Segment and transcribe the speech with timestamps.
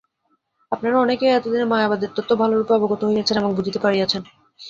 [0.71, 4.21] আপনারা অনেকেই এতদিনে মায়াবাদের তত্ত্ব ভালরূপে অবগত হইয়াছেন এবং বুঝিতে পারিয়াছেন।